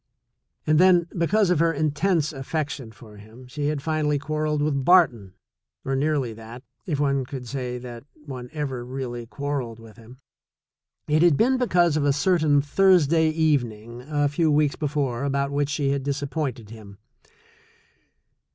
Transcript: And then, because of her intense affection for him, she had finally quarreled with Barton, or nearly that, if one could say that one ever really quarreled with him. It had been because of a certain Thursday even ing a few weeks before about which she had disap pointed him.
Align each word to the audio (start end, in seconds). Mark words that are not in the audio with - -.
And 0.65 0.79
then, 0.79 1.05
because 1.15 1.51
of 1.51 1.59
her 1.59 1.71
intense 1.71 2.33
affection 2.33 2.91
for 2.91 3.17
him, 3.17 3.45
she 3.45 3.67
had 3.67 3.83
finally 3.83 4.17
quarreled 4.17 4.59
with 4.63 4.83
Barton, 4.83 5.35
or 5.85 5.95
nearly 5.95 6.33
that, 6.33 6.63
if 6.87 6.99
one 6.99 7.23
could 7.23 7.47
say 7.47 7.77
that 7.77 8.03
one 8.25 8.49
ever 8.51 8.83
really 8.83 9.27
quarreled 9.27 9.77
with 9.79 9.97
him. 9.97 10.17
It 11.07 11.21
had 11.21 11.37
been 11.37 11.59
because 11.59 11.97
of 11.97 12.03
a 12.05 12.13
certain 12.13 12.63
Thursday 12.63 13.29
even 13.29 13.71
ing 13.71 14.01
a 14.01 14.27
few 14.27 14.49
weeks 14.49 14.75
before 14.75 15.23
about 15.23 15.51
which 15.51 15.69
she 15.69 15.91
had 15.91 16.03
disap 16.03 16.31
pointed 16.31 16.71
him. 16.71 16.97